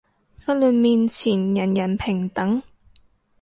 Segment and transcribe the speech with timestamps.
[0.33, 2.59] 法律面前人人平等